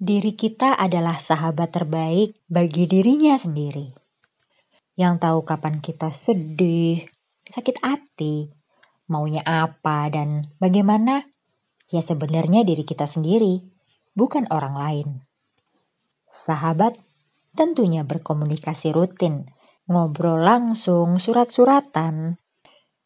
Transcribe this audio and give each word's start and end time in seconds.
Diri 0.00 0.32
kita 0.32 0.80
adalah 0.80 1.20
sahabat 1.20 1.76
terbaik 1.76 2.32
bagi 2.48 2.88
dirinya 2.88 3.36
sendiri. 3.36 3.92
Yang 4.96 5.20
tahu 5.20 5.44
kapan 5.44 5.84
kita 5.84 6.08
sedih, 6.08 7.04
sakit 7.44 7.84
hati, 7.84 8.48
maunya 9.12 9.44
apa 9.44 10.08
dan 10.08 10.56
bagaimana, 10.56 11.28
ya 11.92 12.00
sebenarnya 12.00 12.64
diri 12.64 12.80
kita 12.88 13.04
sendiri, 13.04 13.60
bukan 14.16 14.48
orang 14.48 14.72
lain. 14.80 15.08
Sahabat 16.32 16.96
tentunya 17.52 18.00
berkomunikasi 18.00 18.96
rutin, 18.96 19.52
ngobrol 19.84 20.40
langsung, 20.40 21.20
surat-suratan, 21.20 22.40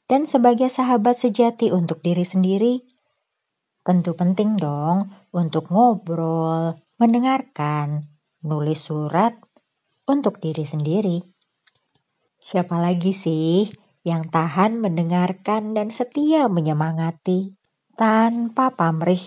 dan 0.07 0.23
sebagai 0.31 0.71
sahabat 0.71 1.19
sejati 1.19 1.75
untuk 1.75 2.07
diri 2.07 2.23
sendiri, 2.23 2.87
tentu 3.83 4.15
penting 4.15 4.63
dong 4.63 5.11
untuk 5.35 5.75
ngobrol, 5.75 6.84
mendengarkan, 6.95 8.07
nulis 8.47 8.79
surat 8.87 9.35
untuk 10.07 10.39
diri 10.39 10.63
sendiri. 10.63 11.19
Siapa 12.45 12.79
lagi 12.79 13.11
sih 13.11 13.67
yang 14.07 14.29
tahan 14.31 14.79
mendengarkan 14.79 15.75
dan 15.75 15.91
setia 15.91 16.47
menyemangati 16.47 17.57
tanpa 17.99 18.77
pamrih 18.77 19.23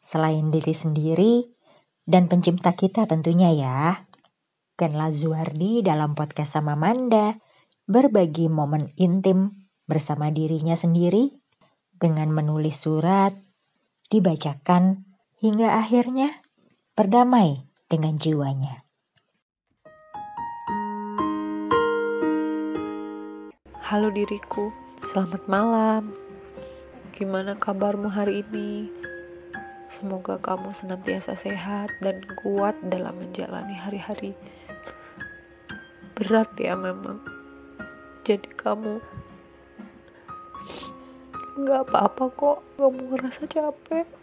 selain 0.00 0.48
diri 0.48 0.72
sendiri 0.72 1.34
dan 2.08 2.30
pencipta 2.30 2.72
kita 2.72 3.04
tentunya 3.04 3.52
ya. 3.52 4.08
Ken 4.80 4.96
Lazuardi 4.96 5.84
dalam 5.84 6.16
podcast 6.16 6.56
sama 6.56 6.72
Manda 6.72 7.36
berbagi 7.84 8.48
momen 8.48 8.96
intim 8.96 9.68
bersama 9.84 10.32
dirinya 10.32 10.72
sendiri 10.72 11.36
dengan 12.00 12.32
menulis 12.32 12.80
surat, 12.80 13.36
dibacakan 14.08 15.04
hingga 15.44 15.76
akhirnya 15.76 16.40
berdamai 17.00 17.64
dengan 17.88 18.20
jiwanya. 18.20 18.84
Halo 23.88 24.12
diriku, 24.12 24.68
selamat 25.08 25.48
malam. 25.48 26.12
Gimana 27.16 27.56
kabarmu 27.56 28.12
hari 28.12 28.44
ini? 28.44 28.92
Semoga 29.88 30.36
kamu 30.44 30.76
senantiasa 30.76 31.40
sehat 31.40 31.88
dan 32.04 32.20
kuat 32.44 32.76
dalam 32.84 33.16
menjalani 33.16 33.80
hari-hari. 33.80 34.36
Berat 36.20 36.52
ya 36.60 36.76
memang. 36.76 37.24
Jadi 38.28 38.52
kamu 38.60 39.00
nggak 41.64 41.80
apa-apa 41.88 42.28
kok 42.28 42.60
kamu 42.76 43.00
ngerasa 43.08 43.48
capek 43.48 44.20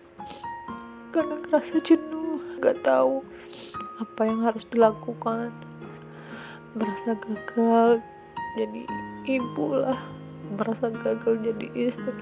karena 1.17 1.33
ngerasa 1.41 1.81
jenuh 1.81 2.37
gak 2.61 2.85
tahu 2.85 3.25
apa 3.97 4.21
yang 4.29 4.45
harus 4.45 4.69
dilakukan. 4.69 5.49
Merasa 6.77 7.17
gagal 7.17 8.05
jadi 8.53 8.85
ibu 9.25 9.81
lah. 9.81 9.97
Merasa 10.53 10.93
gagal 10.93 11.41
jadi 11.41 11.67
istri. 11.73 12.21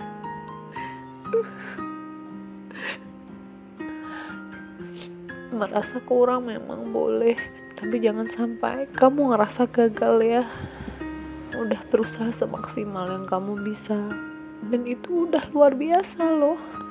Merasa 5.51 5.99
kurang 6.07 6.47
memang 6.47 6.95
boleh 6.95 7.35
tapi 7.75 7.99
jangan 7.99 8.31
sampai 8.31 8.87
kamu 8.95 9.35
ngerasa 9.35 9.67
gagal 9.67 10.23
ya. 10.23 10.43
Udah 11.51 11.83
berusaha 11.91 12.31
semaksimal 12.31 13.11
yang 13.11 13.27
kamu 13.27 13.59
bisa. 13.59 13.99
Dan 14.71 14.87
itu 14.87 15.27
udah 15.27 15.51
luar 15.51 15.75
biasa 15.75 16.31
loh 16.31 16.85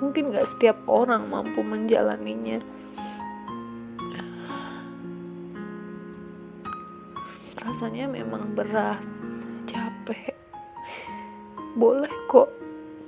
mungkin 0.00 0.32
gak 0.32 0.48
setiap 0.48 0.76
orang 0.88 1.28
mampu 1.32 1.64
menjalaninya. 1.64 2.60
Rasanya 7.56 8.06
memang 8.06 8.52
berat. 8.52 9.00
Capek. 9.66 10.36
Boleh 11.74 12.12
kok 12.28 12.52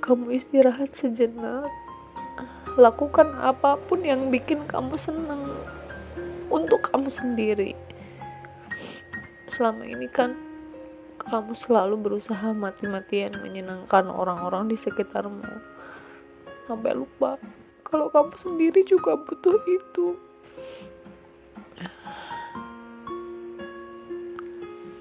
kamu 0.01 0.35
istirahat 0.35 0.91
sejenak. 0.97 1.69
Lakukan 2.77 3.33
apa 3.39 3.79
pun 3.89 4.03
yang 4.03 4.29
bikin 4.33 4.65
kamu 4.65 4.97
senang. 4.97 5.57
Untuk 6.49 6.89
kamu 6.89 7.07
sendiri. 7.13 7.77
Selama 9.53 9.85
ini 9.85 10.09
kan 10.09 10.33
kamu 11.19 11.53
selalu 11.53 11.95
berusaha 11.99 12.55
mati-matian 12.57 13.37
menyenangkan 13.37 14.09
orang-orang 14.09 14.65
di 14.65 14.77
sekitarmu 14.79 15.78
sampai 16.69 16.93
lupa. 16.93 17.41
Kalau 17.81 18.13
kamu 18.13 18.37
sendiri 18.37 18.85
juga 18.85 19.17
butuh 19.17 19.57
itu. 19.65 20.13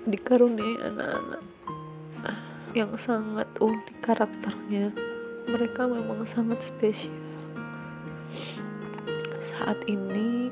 Dikaruniai 0.09 0.81
anak-anak 0.89 1.45
yang 2.73 2.97
sangat 2.97 3.45
unik 3.61 4.01
karakternya. 4.01 4.97
Mereka 5.45 5.85
memang 5.85 6.25
sangat 6.25 6.65
spesial. 6.65 7.13
Saat 9.45 9.85
ini 9.85 10.49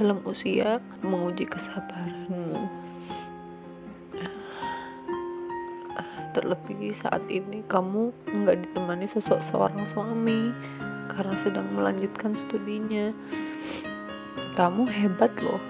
dalam 0.00 0.24
usia 0.24 0.80
menguji 1.04 1.44
kesabaranmu 1.44 2.64
terlebih 6.30 6.94
saat 6.94 7.26
ini 7.26 7.66
kamu 7.66 8.14
nggak 8.26 8.56
ditemani 8.66 9.06
sosok 9.10 9.42
seorang 9.42 9.82
suami 9.90 10.54
karena 11.10 11.36
sedang 11.36 11.66
melanjutkan 11.74 12.38
studinya. 12.38 13.10
Kamu 14.54 14.86
hebat 14.86 15.34
loh. 15.42 15.60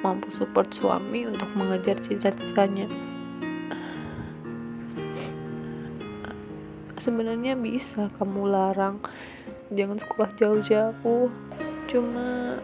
Mampu 0.00 0.32
support 0.32 0.72
suami 0.72 1.28
untuk 1.28 1.48
mengejar 1.54 2.00
cita-citanya. 2.00 2.88
Sebenarnya 7.00 7.56
bisa 7.56 8.08
kamu 8.16 8.48
larang. 8.48 9.00
Jangan 9.72 10.00
sekolah 10.00 10.30
jauh-jauh. 10.36 11.28
Cuma 11.88 12.58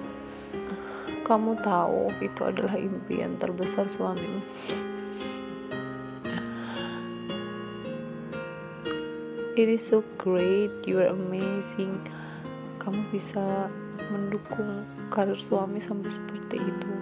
kamu 1.27 1.59
tahu 1.61 2.15
itu 2.23 2.41
adalah 2.47 2.79
impian 2.79 3.35
terbesar 3.35 3.91
suamimu 3.91 4.41
it 9.57 9.73
is 9.73 9.89
so 9.89 10.05
great. 10.21 10.69
You 10.85 11.01
are 11.01 11.09
amazing. 11.09 12.05
Kamu 12.77 13.09
bisa 13.09 13.73
mendukung 14.13 14.85
karir 15.09 15.41
suami 15.41 15.81
sampai 15.81 16.13
seperti 16.13 16.61
itu. 16.61 16.93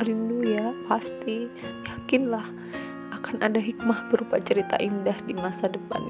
Rindu 0.00 0.40
ya 0.40 0.72
pasti. 0.88 1.52
Yakinlah 1.84 2.48
akan 3.12 3.44
ada 3.44 3.60
hikmah 3.60 4.08
berupa 4.08 4.40
cerita 4.40 4.80
indah 4.80 5.20
di 5.28 5.36
masa 5.36 5.68
depan. 5.68 6.08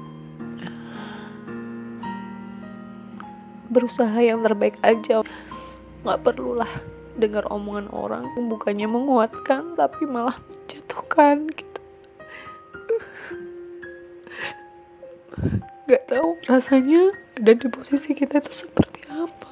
Berusaha 3.67 4.23
yang 4.23 4.39
terbaik 4.39 4.79
aja. 4.79 5.19
Nggak 6.07 6.19
perlulah 6.23 6.71
dengar 7.19 7.43
omongan 7.51 7.91
orang. 7.91 8.23
Bukannya 8.39 8.87
menguatkan 8.87 9.75
tapi 9.75 10.07
malah 10.07 10.39
menjatuhkan 10.47 11.51
Gak 15.83 16.07
tahu 16.07 16.39
rasanya 16.47 17.11
ada 17.35 17.51
di 17.57 17.67
posisi 17.67 18.13
kita 18.15 18.39
itu 18.39 18.65
seperti 18.65 19.03
apa. 19.09 19.49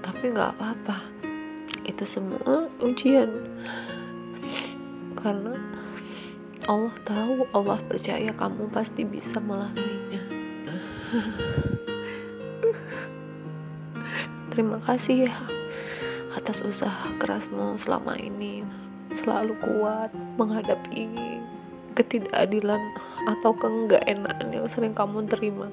Tapi 0.00 0.24
gak 0.32 0.56
apa-apa. 0.56 0.96
Itu 1.84 2.08
semua 2.08 2.72
ujian. 2.80 3.30
Karena 5.18 5.58
Allah 6.64 6.96
tahu, 7.04 7.46
Allah 7.52 7.78
percaya 7.84 8.30
kamu 8.32 8.70
pasti 8.70 9.02
bisa 9.04 9.42
melaluinya. 9.42 10.22
Terima 14.48 14.80
kasih 14.82 15.30
ya 15.30 15.57
atas 16.36 16.60
usaha 16.60 17.12
kerasmu 17.16 17.80
selama 17.80 18.18
ini 18.20 18.64
selalu 19.16 19.56
kuat 19.64 20.12
menghadapi 20.36 21.08
ketidakadilan 21.96 22.80
atau 23.26 23.50
keenggak-enakan 23.56 24.48
yang 24.52 24.66
sering 24.70 24.94
kamu 24.94 25.26
terima. 25.26 25.66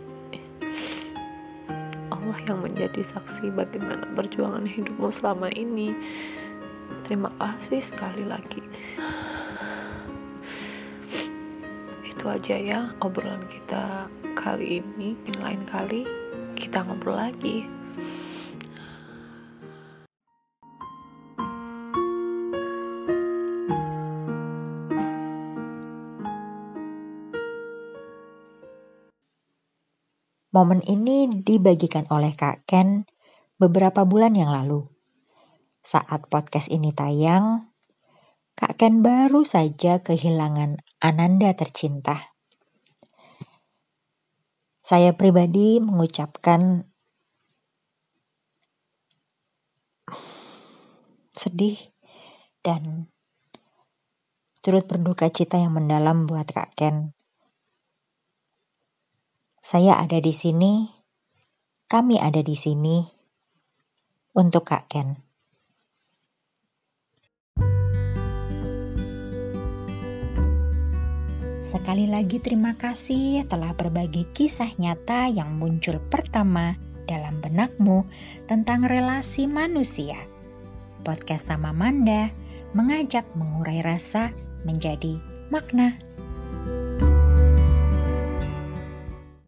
Allah 2.09 2.37
yang 2.49 2.65
menjadi 2.65 3.05
saksi 3.05 3.53
bagaimana 3.53 4.09
perjuangan 4.17 4.65
hidupmu 4.65 5.13
selama 5.13 5.53
ini. 5.53 5.93
Terima 7.05 7.29
kasih 7.37 7.85
sekali 7.85 8.25
lagi. 8.25 8.65
Itu 12.01 12.25
aja 12.25 12.57
ya 12.57 12.79
obrolan 13.05 13.45
kita 13.45 14.09
kali 14.33 14.81
ini. 14.81 15.13
Lain 15.37 15.61
kali 15.69 16.09
kita 16.57 16.81
ngobrol 16.81 17.21
lagi. 17.21 17.74
Momen 30.55 30.79
ini 30.87 31.27
dibagikan 31.43 32.07
oleh 32.07 32.31
Kak 32.31 32.63
Ken 32.63 33.03
beberapa 33.59 34.07
bulan 34.07 34.39
yang 34.39 34.55
lalu. 34.55 34.87
Saat 35.83 36.31
podcast 36.31 36.71
ini 36.71 36.95
tayang, 36.95 37.75
Kak 38.55 38.79
Ken 38.79 39.03
baru 39.03 39.43
saja 39.43 39.99
kehilangan 39.99 40.79
Ananda 41.03 41.51
tercinta. 41.59 42.31
Saya 44.79 45.11
pribadi 45.11 45.83
mengucapkan 45.83 46.87
sedih 51.35 51.83
dan 52.63 53.11
turut 54.63 54.87
berduka 54.87 55.27
cita 55.27 55.59
yang 55.59 55.75
mendalam 55.75 56.23
buat 56.23 56.47
Kak 56.47 56.79
Ken. 56.79 57.11
Saya 59.65 59.97
ada 59.97 60.21
di 60.21 60.29
sini, 60.29 60.85
kami 61.89 62.21
ada 62.21 62.45
di 62.45 62.53
sini 62.53 63.01
untuk 64.37 64.69
Kak 64.69 64.85
Ken. 64.85 65.17
Sekali 71.65 72.05
lagi 72.05 72.37
terima 72.37 72.77
kasih 72.77 73.49
telah 73.49 73.73
berbagi 73.73 74.29
kisah 74.37 74.69
nyata 74.77 75.33
yang 75.33 75.57
muncul 75.57 75.97
pertama 76.13 76.77
dalam 77.09 77.41
benakmu 77.41 78.05
tentang 78.45 78.85
relasi 78.85 79.49
manusia. 79.49 80.21
Podcast 81.01 81.49
sama 81.49 81.73
Manda 81.73 82.29
mengajak 82.77 83.25
mengurai 83.33 83.81
rasa 83.81 84.29
menjadi 84.61 85.17
makna. 85.49 85.97